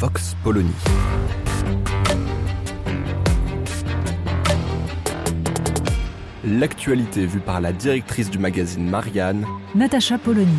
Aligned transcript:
Vox 0.00 0.34
Polony. 0.42 0.72
L'actualité 6.42 7.26
vue 7.26 7.40
par 7.40 7.60
la 7.60 7.74
directrice 7.74 8.30
du 8.30 8.38
magazine 8.38 8.88
Marianne, 8.88 9.44
Natacha 9.74 10.16
Polony. 10.16 10.58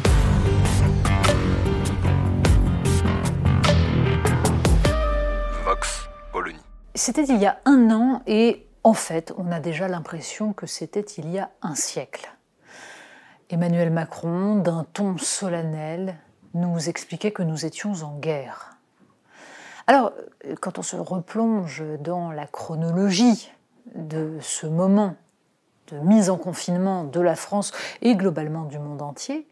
Vox 5.66 6.08
Polony. 6.32 6.60
C'était 6.94 7.24
il 7.24 7.38
y 7.38 7.48
a 7.48 7.58
un 7.66 7.90
an 7.90 8.22
et 8.28 8.68
en 8.84 8.94
fait, 8.94 9.34
on 9.40 9.52
a 9.52 9.60
déjà 9.60 9.88
l'impression 9.88 10.54
que 10.54 10.68
c'était 10.68 11.02
il 11.18 11.32
y 11.32 11.40
a 11.40 11.50
un 11.64 11.74
siècle. 11.74 12.32
Emmanuel 13.50 13.90
Macron, 13.90 14.58
d'un 14.58 14.86
ton 14.94 15.18
solennel, 15.18 16.20
nous 16.54 16.90
expliquait 16.90 17.32
que 17.32 17.42
nous 17.42 17.66
étions 17.66 17.94
en 18.04 18.20
guerre. 18.20 18.78
Alors, 19.92 20.14
quand 20.62 20.80
on 20.80 20.84
se 20.84 20.96
replonge 20.96 21.84
dans 22.00 22.32
la 22.32 22.48
chronologie 22.48 23.52
de 23.94 24.38
ce 24.40 24.66
moment 24.66 25.18
de 25.88 25.98
mise 25.98 26.30
en 26.30 26.38
confinement 26.38 27.04
de 27.04 27.20
la 27.20 27.36
France 27.36 27.74
et 28.02 28.16
globalement 28.16 28.64
du 28.64 28.80
monde 28.80 29.02
entier, 29.02 29.50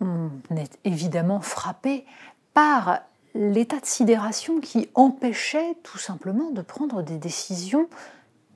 on 0.00 0.30
est 0.54 0.78
évidemment 0.84 1.40
frappé 1.40 2.06
par 2.52 3.00
l'état 3.34 3.80
de 3.80 3.86
sidération 3.86 4.60
qui 4.60 4.90
empêchait 4.94 5.76
tout 5.82 5.98
simplement 5.98 6.52
de 6.52 6.62
prendre 6.62 7.02
des 7.02 7.18
décisions 7.18 7.88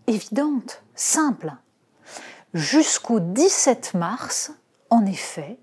évidentes, 0.06 0.84
simples. 0.94 1.52
Jusqu'au 2.54 3.18
17 3.18 3.94
mars, 3.94 4.52
en 4.88 5.04
effet, 5.04 5.58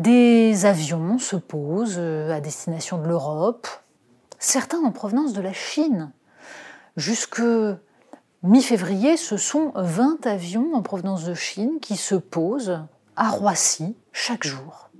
des 0.00 0.66
avions 0.66 1.20
se 1.20 1.36
posent 1.36 2.00
à 2.00 2.40
destination 2.40 2.98
de 2.98 3.06
l'Europe, 3.06 3.68
certains 4.38 4.82
en 4.82 4.92
provenance 4.92 5.32
de 5.32 5.40
la 5.40 5.52
Chine. 5.52 6.10
Jusque 6.96 7.42
mi-février, 8.42 9.16
ce 9.16 9.36
sont 9.36 9.72
20 9.74 10.26
avions 10.26 10.74
en 10.74 10.82
provenance 10.82 11.24
de 11.24 11.34
Chine 11.34 11.78
qui 11.80 11.96
se 11.96 12.14
posent 12.14 12.80
à 13.16 13.30
Roissy 13.30 13.96
chaque 14.12 14.44
jour. 14.44 14.90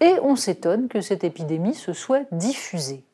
Et 0.00 0.14
on 0.22 0.36
s'étonne 0.36 0.88
que 0.88 1.00
cette 1.00 1.24
épidémie 1.24 1.74
se 1.74 1.92
soit 1.92 2.26
diffusée. 2.32 3.04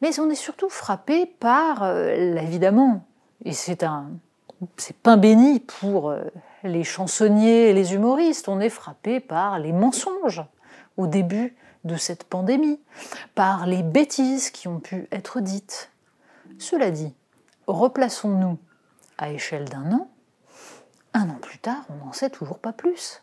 Mais 0.00 0.18
on 0.18 0.30
est 0.30 0.34
surtout 0.34 0.70
frappé 0.70 1.26
par, 1.26 1.82
euh, 1.82 2.36
évidemment, 2.36 3.04
et 3.44 3.52
c'est 3.52 3.82
un 3.82 4.10
c'est 4.76 4.96
pain 4.96 5.16
béni 5.16 5.60
pour 5.60 6.10
euh, 6.10 6.22
les 6.64 6.84
chansonniers 6.84 7.70
et 7.70 7.72
les 7.72 7.94
humoristes, 7.94 8.48
on 8.48 8.60
est 8.60 8.68
frappé 8.68 9.20
par 9.20 9.58
les 9.58 9.72
mensonges 9.72 10.42
au 10.96 11.06
début 11.06 11.56
de 11.84 11.96
cette 11.96 12.24
pandémie, 12.24 12.80
par 13.34 13.66
les 13.66 13.82
bêtises 13.82 14.50
qui 14.50 14.68
ont 14.68 14.80
pu 14.80 15.08
être 15.12 15.40
dites. 15.40 15.90
Cela 16.58 16.90
dit, 16.90 17.14
replaçons-nous 17.66 18.58
à 19.18 19.30
échelle 19.30 19.68
d'un 19.68 19.92
an, 19.92 20.10
un 21.14 21.28
an 21.28 21.38
plus 21.40 21.58
tard, 21.58 21.84
on 21.88 22.04
n'en 22.04 22.12
sait 22.12 22.30
toujours 22.30 22.58
pas 22.58 22.72
plus. 22.72 23.22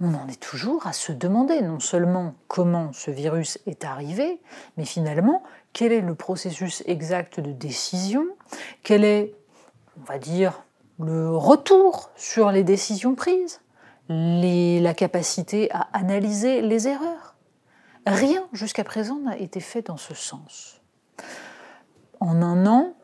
On 0.00 0.14
en 0.14 0.28
est 0.28 0.40
toujours 0.40 0.86
à 0.86 0.94
se 0.94 1.12
demander 1.12 1.60
non 1.60 1.78
seulement 1.78 2.34
comment 2.48 2.92
ce 2.92 3.10
virus 3.10 3.58
est 3.66 3.84
arrivé, 3.84 4.40
mais 4.76 4.86
finalement 4.86 5.42
quel 5.72 5.92
est 5.92 6.00
le 6.00 6.14
processus 6.14 6.82
exact 6.86 7.38
de 7.38 7.52
décision, 7.52 8.26
quel 8.82 9.04
est, 9.04 9.34
on 10.00 10.04
va 10.04 10.18
dire, 10.18 10.64
le 10.98 11.36
retour 11.36 12.10
sur 12.16 12.50
les 12.50 12.64
décisions 12.64 13.14
prises, 13.14 13.60
la 14.08 14.94
capacité 14.94 15.70
à 15.70 15.88
analyser 15.92 16.62
les 16.62 16.88
erreurs? 16.88 17.29
Rien 18.06 18.46
jusqu'à 18.52 18.84
présent 18.84 19.18
n'a 19.18 19.38
été 19.38 19.60
fait 19.60 19.82
dans 19.82 19.96
ce 19.96 20.14
sens. 20.14 20.80
En 22.20 22.42
un 22.42 22.66
an, 22.66 22.94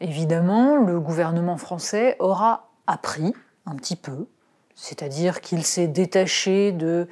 évidemment, 0.00 0.76
le 0.76 1.00
gouvernement 1.00 1.56
français 1.56 2.16
aura 2.18 2.70
appris 2.86 3.34
un 3.66 3.74
petit 3.76 3.96
peu, 3.96 4.26
c'est-à-dire 4.74 5.40
qu'il 5.40 5.64
s'est 5.64 5.88
détaché 5.88 6.72
de 6.72 7.06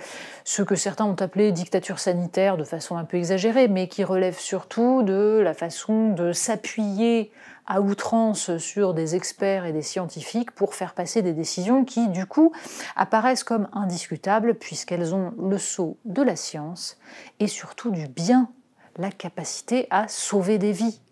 ce 0.45 0.63
que 0.63 0.75
certains 0.75 1.05
ont 1.05 1.15
appelé 1.15 1.53
dictature 1.53 1.99
sanitaire 1.99 2.57
de 2.57 2.65
façon 2.65 2.97
un 2.97 3.05
peu 3.05 3.19
exagérée, 3.19 3.69
mais 3.69 3.89
qui 3.89 4.05
relève 4.05 4.39
surtout 4.39 5.03
de 5.03 5.41
la 5.43 5.55
façon 5.55 6.13
de 6.13 6.33
s'appuyer 6.33 7.31
à 7.69 7.83
outrance 7.83 8.57
sur 8.57 8.95
des 8.95 9.15
experts 9.15 9.67
et 9.67 9.73
des 9.73 9.83
scientifiques 9.83 10.51
pour 10.53 10.75
faire 10.75 10.95
passer 10.95 11.21
des 11.21 11.35
décisions 11.35 11.85
qui, 11.85 12.09
du 12.09 12.25
coup, 12.25 12.51
apparaissent 12.97 13.45
comme 13.45 13.69
indiscutables 13.73 14.55
puisqu'elles 14.55 15.15
ont 15.15 15.35
le 15.39 15.59
sceau 15.59 15.99
de 16.07 16.23
la 16.23 16.35
science 16.35 16.99
et 17.41 17.47
surtout 17.47 17.91
du 17.91 18.09
bien, 18.09 18.51
la 18.97 19.11
capacité 19.11 19.87
à 19.91 20.09
sauver 20.09 20.57
des 20.57 20.73
vies. 20.73 21.03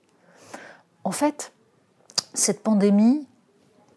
En 1.05 1.13
fait, 1.13 1.53
cette 2.33 2.63
pandémie, 2.63 3.29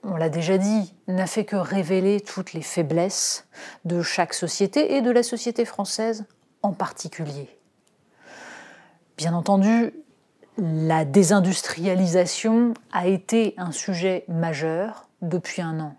on 0.03 0.17
l'a 0.17 0.29
déjà 0.29 0.57
dit, 0.57 0.93
n'a 1.07 1.27
fait 1.27 1.45
que 1.45 1.55
révéler 1.55 2.19
toutes 2.19 2.51
les 2.51 2.61
faiblesses 2.61 3.47
de 3.85 4.01
chaque 4.01 4.33
société 4.33 4.95
et 4.95 5.01
de 5.01 5.11
la 5.11 5.23
société 5.23 5.63
française 5.63 6.25
en 6.61 6.73
particulier. 6.73 7.57
Bien 9.17 9.33
entendu, 9.33 9.93
la 10.61 11.05
désindustrialisation 11.05 12.73
a 12.91 13.07
été 13.07 13.53
un 13.57 13.71
sujet 13.71 14.25
majeur 14.27 15.07
depuis 15.21 15.61
un 15.61 15.79
an. 15.79 15.95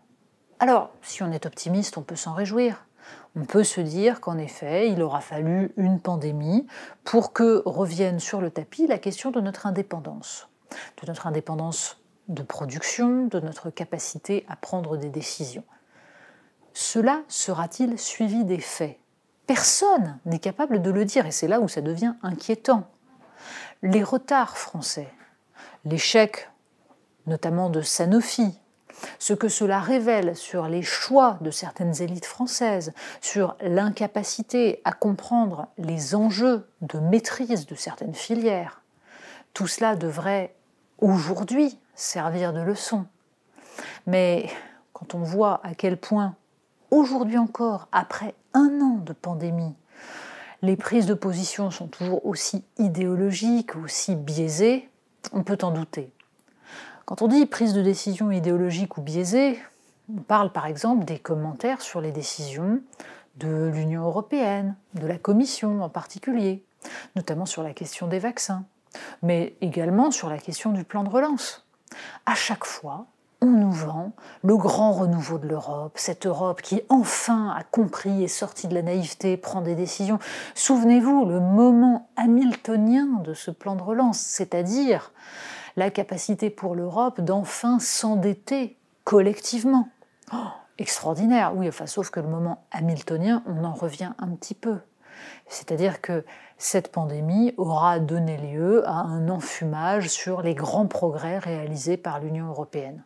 Alors, 0.59 0.91
si 1.03 1.23
on 1.23 1.33
est 1.33 1.47
optimiste, 1.47 1.97
on 1.97 2.03
peut 2.03 2.17
s'en 2.17 2.35
réjouir. 2.35 2.87
On 3.37 3.45
peut 3.45 3.65
se 3.65 3.81
dire 3.81 4.21
qu'en 4.21 4.39
effet, 4.39 4.91
il 4.91 5.03
aura 5.03 5.21
fallu 5.21 5.73
une 5.77 6.01
pandémie 6.01 6.67
pour 7.05 7.33
que 7.33 7.63
revienne 7.65 8.19
sur 8.19 8.41
le 8.41 8.51
tapis 8.51 8.87
la 8.87 8.99
question 8.99 9.31
de 9.31 9.41
notre 9.41 9.67
indépendance, 9.67 10.49
de 11.01 11.07
notre 11.07 11.27
indépendance 11.27 11.99
de 12.29 12.43
production, 12.43 13.27
de 13.27 13.41
notre 13.41 13.71
capacité 13.71 14.45
à 14.49 14.57
prendre 14.57 14.97
des 14.97 15.09
décisions. 15.09 15.65
Cela 16.73 17.23
sera-t-il 17.29 17.99
suivi 17.99 18.45
des 18.45 18.61
faits? 18.61 18.99
Personne 19.47 20.19
n'est 20.27 20.39
capable 20.39 20.83
de 20.83 20.91
le 20.91 21.05
dire 21.05 21.27
et 21.27 21.33
c'est 21.33 21.49
là 21.49 21.61
où 21.61 21.69
ça 21.69 21.81
devient 21.81 22.15
inquiétant. 22.23 22.89
Les 23.83 24.03
retards 24.05 24.59
français, 24.59 25.09
l'échec 25.87 26.51
notamment 27.27 27.71
de 27.71 27.81
Sanofi, 27.81 28.59
ce 29.19 29.33
que 29.33 29.49
cela 29.49 29.81
révèle 29.81 30.37
sur 30.37 30.69
les 30.69 30.83
choix 30.83 31.39
de 31.41 31.51
certaines 31.51 32.03
élites 32.03 32.27
françaises, 32.27 32.93
sur 33.23 33.57
l'incapacité 33.63 34.83
à 34.85 34.93
comprendre 34.93 35.69
les 35.79 36.15
enjeux 36.15 36.69
de 36.83 36.99
maîtrise 36.99 37.67
de 37.67 37.75
certaines 37.75 38.15
filières, 38.15 38.83
tout 39.55 39.67
cela 39.67 39.97
devrait 39.97 40.55
aujourd'hui 40.99 41.79
servir 41.95 42.53
de 42.53 42.61
leçon. 42.61 43.07
Mais 44.07 44.51
quand 44.93 45.15
on 45.15 45.23
voit 45.23 45.61
à 45.65 45.75
quel 45.75 45.97
point, 45.97 46.35
aujourd'hui 46.91 47.39
encore, 47.39 47.89
après 47.93 48.35
un 48.53 48.81
an 48.83 48.99
de 49.03 49.15
pandémie, 49.15 49.75
les 50.63 50.77
prises 50.77 51.07
de 51.07 51.15
position 51.15 51.71
sont 51.71 51.89
toujours 51.89 52.25
aussi 52.27 52.65
idéologiques, 52.79 53.77
aussi 53.77 54.15
biaisées, 54.15 54.89
on 55.33 55.43
peut 55.43 55.59
en 55.63 55.71
douter. 55.71 56.13
Quand 57.05 57.23
on 57.23 57.29
dit 57.29 57.47
prise 57.47 57.75
de 57.75 57.83
décision 57.83 58.31
idéologique 58.31 58.97
ou 58.99 59.03
biaisée, 59.03 59.59
on 60.15 60.21
parle 60.21 60.53
par 60.53 60.67
exemple 60.67 61.05
des 61.05 61.19
commentaires 61.19 61.81
sur 61.81 62.01
les 62.01 62.13
décisions 62.13 62.81
de 63.37 63.71
l'Union 63.73 64.05
européenne, 64.05 64.77
de 64.95 65.07
la 65.07 65.19
Commission 65.19 65.83
en 65.83 65.89
particulier, 65.89 66.63
notamment 67.17 67.47
sur 67.47 67.63
la 67.63 67.73
question 67.73 68.07
des 68.07 68.19
vaccins, 68.19 68.65
mais 69.23 69.55
également 69.61 70.11
sur 70.11 70.29
la 70.29 70.39
question 70.39 70.73
du 70.73 70.85
plan 70.85 71.05
de 71.05 71.09
relance. 71.09 71.67
À 72.27 72.35
chaque 72.35 72.65
fois, 72.65 73.07
on 73.43 73.47
nous 73.47 73.71
vend 73.71 74.13
le 74.43 74.57
grand 74.57 74.93
renouveau 74.93 75.39
de 75.39 75.49
l'Europe, 75.49 75.93
cette 75.97 76.27
Europe 76.27 76.63
qui 76.63 76.83
enfin 76.89 77.55
a 77.57 77.63
compris, 77.63 78.25
est 78.25 78.29
sortie 78.29 78.69
de 78.69 78.75
la 78.75 78.83
naïveté, 78.83 79.37
prend 79.37 79.63
des 79.63 79.75
décisions. 79.75 80.19
Souvenez-vous, 80.55 81.25
le 81.25 81.41
moment 81.41 82.09
hamiltonien 82.17 83.07
de 83.25 83.35
ce 83.35 83.51
plan 83.51 83.77
de 83.77 83.83
relance, 83.83 84.19
c'est-à-dire 84.19 85.13
la 85.77 85.91
capacité 85.91 86.51
pour 86.51 86.75
l'Europe 86.75 87.21
d'enfin 87.21 87.79
s'endetter 87.79 88.77
collectivement. 89.05 89.89
Oh, 90.33 90.49
extraordinaire. 90.79 91.53
Oui, 91.55 91.69
enfin, 91.69 91.87
sauf 91.87 92.11
que 92.11 92.21
le 92.21 92.29
moment 92.29 92.65
hamiltonien, 92.73 93.43
on 93.47 93.65
en 93.65 93.73
revient 93.73 94.13
un 94.19 94.29
petit 94.29 94.55
peu. 94.55 94.79
C'est-à-dire 95.49 96.01
que 96.01 96.25
cette 96.59 96.93
pandémie 96.93 97.55
aura 97.57 97.99
donné 98.01 98.37
lieu 98.37 98.87
à 98.87 98.93
un 98.93 99.29
enfumage 99.29 100.09
sur 100.09 100.43
les 100.43 100.55
grands 100.55 100.87
progrès 100.87 101.39
réalisés 101.39 101.97
par 101.97 102.21
l'Union 102.21 102.49
européenne. 102.49 103.03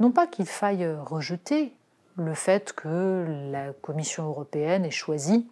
Non 0.00 0.10
pas 0.10 0.26
qu'il 0.26 0.46
faille 0.46 0.86
rejeter 1.04 1.74
le 2.16 2.34
fait 2.34 2.72
que 2.72 3.24
la 3.50 3.72
Commission 3.72 4.24
européenne 4.24 4.84
ait 4.84 4.90
choisi 4.90 5.48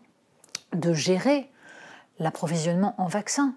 de 0.73 0.93
gérer 0.93 1.51
l'approvisionnement 2.19 2.95
en 2.99 3.07
vaccins. 3.07 3.55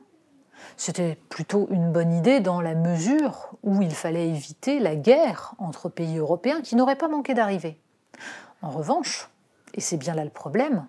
C'était 0.78 1.18
plutôt 1.30 1.68
une 1.70 1.92
bonne 1.92 2.14
idée 2.14 2.40
dans 2.40 2.62
la 2.62 2.76
mesure 2.76 3.52
où 3.64 3.82
il 3.82 3.94
fallait 3.94 4.30
éviter 4.30 4.80
la 4.80 4.96
guerre 4.96 5.54
entre 5.58 5.90
pays 5.90 6.18
européens 6.18 6.62
qui 6.62 6.76
n'aurait 6.76 6.96
pas 6.96 7.08
manqué 7.08 7.34
d'arriver. 7.34 7.80
En 8.62 8.70
revanche, 8.70 9.30
et 9.74 9.82
c'est 9.82 9.98
bien 9.98 10.16
là 10.16 10.24
le 10.24 10.30
problème, 10.30 10.86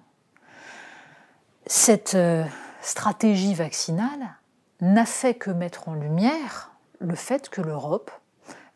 cette 1.67 2.15
euh, 2.15 2.45
stratégie 2.81 3.55
vaccinale 3.55 4.37
n'a 4.81 5.05
fait 5.05 5.35
que 5.35 5.51
mettre 5.51 5.89
en 5.89 5.95
lumière 5.95 6.71
le 7.01 7.15
fait 7.15 7.49
que 7.49 7.61
l'Europe, 7.61 8.11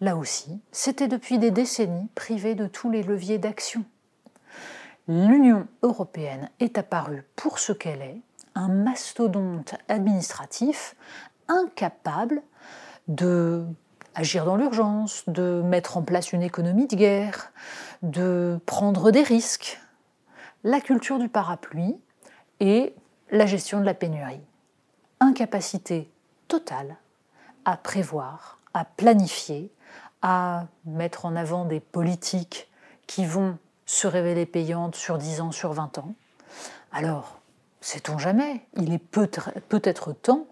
là 0.00 0.16
aussi, 0.16 0.60
s'était 0.72 1.08
depuis 1.08 1.38
des 1.38 1.50
décennies 1.50 2.08
privée 2.14 2.54
de 2.54 2.66
tous 2.66 2.90
les 2.90 3.02
leviers 3.02 3.38
d'action. 3.38 3.84
L'Union 5.08 5.66
européenne 5.82 6.50
est 6.60 6.78
apparue 6.78 7.24
pour 7.36 7.58
ce 7.58 7.72
qu'elle 7.72 8.02
est, 8.02 8.20
un 8.54 8.68
mastodonte 8.68 9.74
administratif 9.88 10.94
incapable 11.48 12.42
de 13.08 13.64
agir 14.14 14.44
dans 14.44 14.56
l'urgence, 14.56 15.24
de 15.28 15.62
mettre 15.62 15.96
en 15.96 16.02
place 16.02 16.32
une 16.32 16.42
économie 16.42 16.86
de 16.86 16.96
guerre, 16.96 17.52
de 18.02 18.58
prendre 18.66 19.10
des 19.10 19.22
risques. 19.22 19.80
La 20.64 20.80
culture 20.80 21.18
du 21.18 21.28
parapluie 21.28 21.96
et 22.60 22.94
la 23.30 23.46
gestion 23.46 23.80
de 23.80 23.84
la 23.84 23.94
pénurie. 23.94 24.42
Incapacité 25.20 26.10
totale 26.48 26.96
à 27.64 27.76
prévoir, 27.76 28.58
à 28.74 28.84
planifier, 28.84 29.70
à 30.22 30.66
mettre 30.84 31.26
en 31.26 31.36
avant 31.36 31.64
des 31.64 31.80
politiques 31.80 32.70
qui 33.06 33.24
vont 33.24 33.58
se 33.86 34.06
révéler 34.06 34.46
payantes 34.46 34.94
sur 34.94 35.18
10 35.18 35.40
ans, 35.40 35.52
sur 35.52 35.72
20 35.72 35.98
ans. 35.98 36.14
Alors, 36.92 37.40
sait-on 37.80 38.18
jamais, 38.18 38.60
il 38.76 38.92
est 38.92 38.98
peut-être 38.98 40.12
temps 40.12 40.46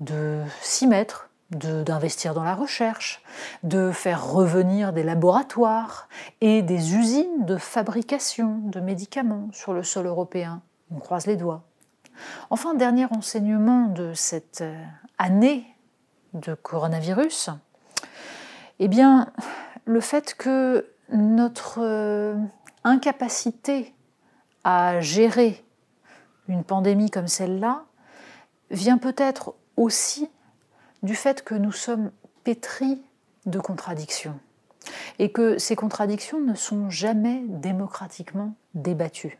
de 0.00 0.42
s'y 0.60 0.86
mettre, 0.86 1.30
d'investir 1.50 2.32
dans 2.32 2.44
la 2.44 2.54
recherche, 2.54 3.22
de 3.64 3.90
faire 3.90 4.24
revenir 4.24 4.92
des 4.92 5.02
laboratoires 5.02 6.08
et 6.40 6.62
des 6.62 6.94
usines 6.94 7.44
de 7.44 7.56
fabrication 7.56 8.58
de 8.64 8.78
médicaments 8.78 9.48
sur 9.52 9.72
le 9.72 9.82
sol 9.82 10.06
européen. 10.06 10.62
On 10.94 11.00
croise 11.00 11.26
les 11.26 11.36
doigts. 11.36 11.64
Enfin, 12.50 12.74
dernier 12.74 13.06
enseignement 13.10 13.86
de 13.88 14.12
cette 14.14 14.60
euh, 14.60 14.84
année 15.18 15.64
de 16.34 16.54
coronavirus, 16.54 17.50
eh 18.82 18.88
bien, 18.88 19.30
le 19.84 20.00
fait 20.00 20.34
que 20.34 20.90
notre 21.12 21.80
euh, 21.82 22.34
incapacité 22.82 23.94
à 24.64 25.00
gérer 25.00 25.62
une 26.48 26.64
pandémie 26.64 27.10
comme 27.10 27.28
celle-là 27.28 27.84
vient 28.70 28.96
peut-être 28.96 29.54
aussi 29.76 30.30
du 31.02 31.14
fait 31.14 31.44
que 31.44 31.54
nous 31.54 31.72
sommes 31.72 32.10
pétris 32.42 33.02
de 33.44 33.60
contradictions 33.60 34.40
et 35.18 35.30
que 35.30 35.58
ces 35.58 35.76
contradictions 35.76 36.40
ne 36.40 36.54
sont 36.54 36.88
jamais 36.88 37.42
démocratiquement 37.48 38.54
débattues. 38.72 39.38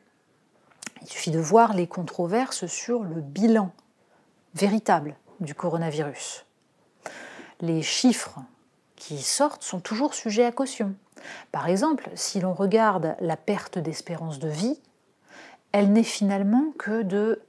Il 1.00 1.08
suffit 1.08 1.30
de 1.30 1.40
voir 1.40 1.72
les 1.72 1.86
controverses 1.86 2.66
sur 2.66 3.04
le 3.04 3.22
bilan 3.22 3.72
véritable 4.54 5.16
du 5.40 5.54
coronavirus. 5.54 6.44
Les 7.60 7.80
chiffres 7.80 8.40
qui 9.00 9.18
sortent 9.18 9.64
sont 9.64 9.80
toujours 9.80 10.14
sujets 10.14 10.44
à 10.44 10.52
caution. 10.52 10.94
Par 11.50 11.68
exemple, 11.68 12.08
si 12.14 12.38
l'on 12.38 12.54
regarde 12.54 13.16
la 13.20 13.36
perte 13.36 13.78
d'espérance 13.78 14.38
de 14.38 14.48
vie, 14.48 14.78
elle 15.72 15.92
n'est 15.92 16.04
finalement 16.04 16.72
que 16.78 17.02
de 17.02 17.42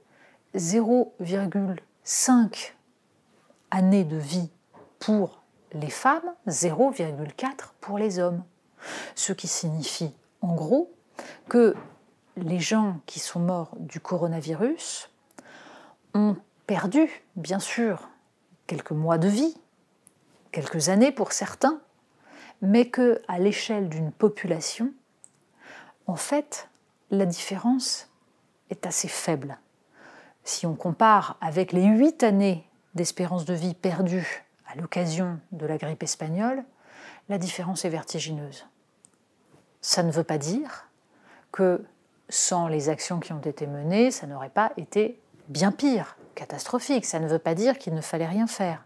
0,5 0.56 2.72
années 3.70 4.04
de 4.04 4.16
vie 4.16 4.50
pour 4.98 5.42
les 5.72 5.90
femmes, 5.90 6.34
0,4 6.48 7.46
pour 7.80 7.98
les 7.98 8.18
hommes. 8.18 8.42
Ce 9.14 9.32
qui 9.32 9.46
signifie 9.46 10.12
en 10.40 10.54
gros 10.54 10.92
que 11.48 11.76
les 12.36 12.60
gens 12.60 12.96
qui 13.06 13.20
sont 13.20 13.40
morts 13.40 13.76
du 13.78 14.00
coronavirus 14.00 15.10
ont 16.14 16.36
perdu, 16.66 17.08
bien 17.36 17.60
sûr, 17.60 18.08
quelques 18.66 18.92
mois 18.92 19.18
de 19.18 19.28
vie, 19.28 19.54
quelques 20.52 20.88
années 20.88 21.12
pour 21.12 21.32
certains, 21.32 21.80
mais 22.60 22.86
que 22.86 23.20
à 23.26 23.38
l'échelle 23.38 23.88
d'une 23.88 24.12
population, 24.12 24.92
en 26.06 26.16
fait, 26.16 26.68
la 27.10 27.26
différence 27.26 28.08
est 28.70 28.86
assez 28.86 29.08
faible. 29.08 29.58
Si 30.44 30.66
on 30.66 30.74
compare 30.74 31.36
avec 31.40 31.72
les 31.72 31.84
huit 31.84 32.22
années 32.22 32.66
d'espérance 32.94 33.44
de 33.44 33.54
vie 33.54 33.74
perdues 33.74 34.44
à 34.66 34.76
l'occasion 34.76 35.38
de 35.52 35.66
la 35.66 35.78
grippe 35.78 36.02
espagnole, 36.02 36.64
la 37.28 37.38
différence 37.38 37.84
est 37.84 37.90
vertigineuse. 37.90 38.66
Ça 39.80 40.02
ne 40.02 40.10
veut 40.10 40.24
pas 40.24 40.38
dire 40.38 40.88
que 41.50 41.84
sans 42.28 42.68
les 42.68 42.88
actions 42.88 43.20
qui 43.20 43.32
ont 43.32 43.40
été 43.40 43.66
menées, 43.66 44.10
ça 44.10 44.26
n'aurait 44.26 44.48
pas 44.48 44.72
été 44.76 45.20
bien 45.48 45.72
pire, 45.72 46.16
catastrophique. 46.34 47.04
Ça 47.04 47.20
ne 47.20 47.28
veut 47.28 47.38
pas 47.38 47.54
dire 47.54 47.78
qu'il 47.78 47.94
ne 47.94 48.00
fallait 48.00 48.26
rien 48.26 48.46
faire. 48.46 48.84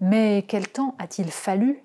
Mais 0.00 0.44
quel 0.46 0.68
temps 0.68 0.94
a-t-il 0.98 1.30
fallu 1.30 1.82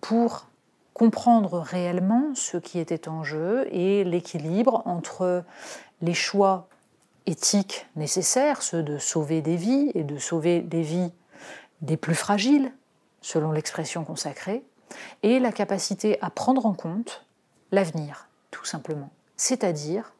pour 0.00 0.46
comprendre 0.94 1.60
réellement 1.60 2.34
ce 2.34 2.56
qui 2.56 2.78
était 2.78 3.08
en 3.08 3.22
jeu 3.22 3.68
et 3.70 4.04
l'équilibre 4.04 4.82
entre 4.84 5.44
les 6.02 6.14
choix 6.14 6.68
éthiques 7.26 7.86
nécessaires, 7.94 8.62
ceux 8.62 8.82
de 8.82 8.98
sauver 8.98 9.42
des 9.42 9.56
vies 9.56 9.90
et 9.94 10.02
de 10.02 10.18
sauver 10.18 10.60
des 10.60 10.82
vies 10.82 11.12
des 11.82 11.96
plus 11.96 12.14
fragiles, 12.14 12.72
selon 13.20 13.52
l'expression 13.52 14.04
consacrée, 14.04 14.64
et 15.22 15.38
la 15.38 15.52
capacité 15.52 16.18
à 16.22 16.30
prendre 16.30 16.66
en 16.66 16.72
compte 16.72 17.26
l'avenir, 17.70 18.28
tout 18.50 18.64
simplement. 18.64 19.10
C'est-à-dire 19.36 20.14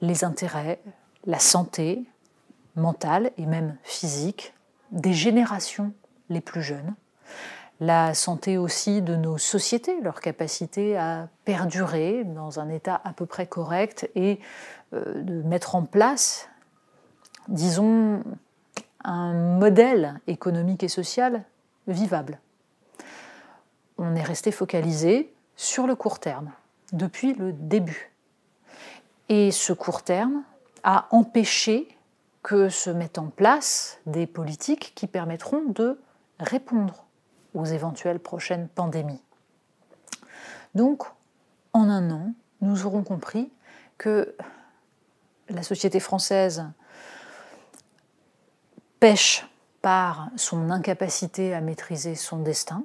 les 0.00 0.24
intérêts, 0.24 0.80
la 1.24 1.38
santé 1.38 2.04
mentale 2.76 3.32
et 3.38 3.46
même 3.46 3.76
physique 3.82 4.54
des 4.92 5.12
générations 5.12 5.92
les 6.30 6.40
plus 6.40 6.62
jeunes, 6.62 6.94
la 7.80 8.14
santé 8.14 8.58
aussi 8.58 9.02
de 9.02 9.16
nos 9.16 9.38
sociétés, 9.38 10.00
leur 10.00 10.20
capacité 10.20 10.96
à 10.96 11.28
perdurer 11.44 12.24
dans 12.24 12.60
un 12.60 12.68
état 12.68 13.00
à 13.04 13.12
peu 13.12 13.26
près 13.26 13.46
correct 13.46 14.10
et 14.14 14.38
euh, 14.92 15.22
de 15.22 15.42
mettre 15.42 15.74
en 15.74 15.84
place, 15.84 16.48
disons, 17.48 18.22
un 19.02 19.32
modèle 19.32 20.20
économique 20.26 20.82
et 20.82 20.88
social 20.88 21.44
vivable. 21.88 22.38
On 23.98 24.14
est 24.14 24.22
resté 24.22 24.52
focalisé 24.52 25.32
sur 25.56 25.86
le 25.86 25.94
court 25.94 26.20
terme 26.20 26.50
depuis 26.92 27.34
le 27.34 27.52
début. 27.52 28.10
Et 29.28 29.50
ce 29.52 29.72
court 29.72 30.02
terme 30.02 30.42
a 30.82 31.06
empêché 31.10 31.88
que 32.42 32.68
se 32.68 32.90
mettent 32.90 33.18
en 33.18 33.28
place 33.28 33.98
des 34.06 34.26
politiques 34.26 34.92
qui 34.94 35.06
permettront 35.06 35.62
de 35.66 35.98
répondre 36.40 37.06
aux 37.54 37.64
éventuelles 37.64 38.20
prochaines 38.20 38.68
pandémies. 38.68 39.22
Donc, 40.74 41.04
en 41.72 41.88
un 41.88 42.10
an, 42.10 42.32
nous 42.60 42.86
aurons 42.86 43.02
compris 43.02 43.50
que 43.98 44.34
la 45.48 45.62
société 45.62 46.00
française 46.00 46.64
pêche 49.00 49.46
par 49.82 50.30
son 50.36 50.70
incapacité 50.70 51.54
à 51.54 51.60
maîtriser 51.60 52.14
son 52.14 52.38
destin, 52.40 52.84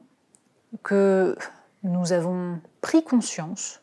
que 0.84 1.38
nous 1.84 2.14
avons 2.14 2.60
pris 2.82 3.04
conscience, 3.04 3.82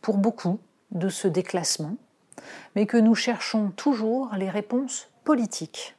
pour 0.00 0.18
beaucoup, 0.18 0.60
de 0.90 1.08
ce 1.08 1.28
déclassement, 1.28 1.96
mais 2.74 2.86
que 2.86 2.96
nous 2.96 3.14
cherchons 3.14 3.70
toujours 3.70 4.30
les 4.36 4.48
réponses 4.48 5.10
politiques 5.24 5.96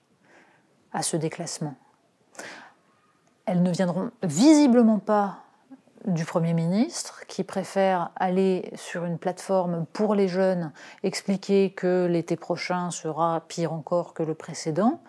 à 0.93 1.03
ce 1.03 1.15
déclassement. 1.15 1.75
Elles 3.49 3.63
ne 3.63 3.71
viendront 3.71 4.11
visiblement 4.21 4.99
pas 4.99 5.39
du 6.05 6.23
Premier 6.23 6.53
ministre 6.53 7.23
qui 7.25 7.43
préfère 7.43 8.11
aller 8.15 8.71
sur 8.75 9.05
une 9.05 9.17
plateforme 9.17 9.87
pour 9.91 10.13
les 10.13 10.27
jeunes, 10.27 10.71
expliquer 11.01 11.71
que 11.71 12.05
l'été 12.05 12.35
prochain 12.35 12.91
sera 12.91 13.41
pire 13.47 13.73
encore 13.73 14.13
que 14.13 14.21
le 14.21 14.35
précédent, 14.35 15.01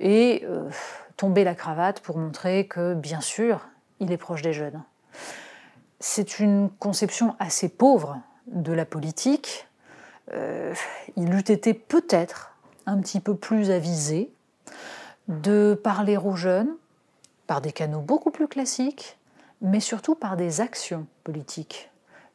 et 0.00 0.44
euh, 0.48 0.68
tomber 1.16 1.44
la 1.44 1.54
cravate 1.54 2.00
pour 2.00 2.18
montrer 2.18 2.66
que, 2.66 2.94
bien 2.94 3.20
sûr, 3.20 3.68
il 4.00 4.10
est 4.10 4.16
proche 4.16 4.42
des 4.42 4.52
jeunes. 4.52 4.82
c'est 6.00 6.40
une 6.40 6.70
conception 6.80 7.36
assez 7.38 7.68
pauvre 7.68 8.18
de 8.48 8.72
la 8.72 8.86
politique. 8.86 9.68
Euh, 10.34 10.74
il 11.14 11.32
eût 11.32 11.38
été 11.38 11.74
peut-être 11.74 12.56
un 12.86 12.98
petit 12.98 13.20
peu 13.20 13.36
plus 13.36 13.70
avisé 13.70 14.32
de 15.28 15.80
parler 15.80 16.16
aux 16.16 16.34
jeunes 16.34 16.74
par 17.48 17.60
des 17.60 17.72
canaux 17.72 18.02
beaucoup 18.02 18.30
plus 18.30 18.46
classiques, 18.46 19.18
mais 19.60 19.80
surtout 19.80 20.14
par 20.14 20.36
des 20.36 20.60
actions 20.60 21.08
politiques, 21.24 21.90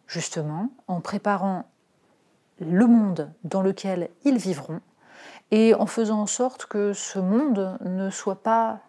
justement 0.07 0.69
en 0.87 0.99
préparant 0.99 1.65
le 2.59 2.87
monde 2.87 3.31
dans 3.45 3.61
lequel 3.61 4.09
ils 4.25 4.37
vivront 4.37 4.81
et 5.51 5.75
en 5.75 5.85
faisant 5.85 6.21
en 6.21 6.25
sorte 6.25 6.65
que 6.65 6.93
ce 6.93 7.19
monde 7.19 7.77
ne 7.85 8.09
soit 8.09 8.41
pas 8.41 8.79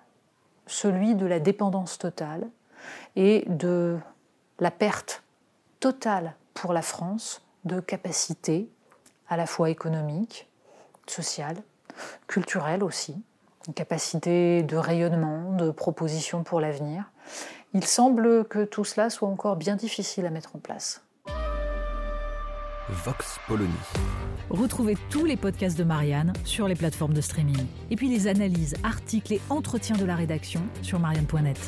celui 0.66 1.14
de 1.14 1.26
la 1.26 1.40
dépendance 1.40 1.98
totale 1.98 2.48
et 3.16 3.44
de 3.48 3.98
la 4.60 4.70
perte 4.70 5.22
totale 5.78 6.34
pour 6.54 6.72
la 6.72 6.82
France 6.82 7.42
de 7.66 7.80
capacité 7.80 8.70
à 9.28 9.36
la 9.36 9.46
fois 9.46 9.68
économique, 9.68 10.48
sociale, 11.06 11.56
culturelle 12.26 12.82
aussi, 12.82 13.22
une 13.66 13.74
capacité 13.74 14.62
de 14.62 14.76
rayonnement, 14.76 15.52
de 15.52 15.70
proposition 15.70 16.42
pour 16.42 16.60
l'avenir. 16.60 17.10
Il 17.72 17.84
semble 17.84 18.44
que 18.44 18.64
tout 18.64 18.84
cela 18.84 19.10
soit 19.10 19.28
encore 19.28 19.56
bien 19.56 19.76
difficile 19.76 20.26
à 20.26 20.30
mettre 20.30 20.54
en 20.54 20.58
place. 20.58 21.02
Vox 22.88 23.38
Polony. 23.48 23.72
Retrouvez 24.50 24.96
tous 25.08 25.24
les 25.24 25.36
podcasts 25.36 25.78
de 25.78 25.84
Marianne 25.84 26.34
sur 26.44 26.68
les 26.68 26.74
plateformes 26.74 27.14
de 27.14 27.22
streaming. 27.22 27.66
Et 27.90 27.96
puis 27.96 28.08
les 28.08 28.28
analyses, 28.28 28.76
articles 28.84 29.32
et 29.32 29.40
entretiens 29.48 29.96
de 29.96 30.04
la 30.04 30.14
rédaction 30.14 30.60
sur 30.82 31.00
marianne.net. 31.00 31.58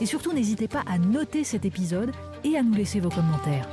Et 0.00 0.06
surtout, 0.06 0.32
n'hésitez 0.32 0.66
pas 0.66 0.82
à 0.90 0.98
noter 0.98 1.44
cet 1.44 1.64
épisode 1.64 2.10
et 2.42 2.56
à 2.56 2.62
nous 2.62 2.74
laisser 2.74 2.98
vos 2.98 3.08
commentaires. 3.08 3.68